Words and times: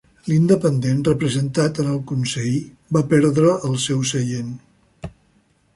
L'independent 0.27 1.03
representat 1.09 1.81
en 1.83 1.91
el 1.91 1.99
consell 2.13 2.57
va 2.97 3.05
perdre 3.13 3.53
el 3.69 3.79
seu 3.89 4.05
seient. 4.15 4.51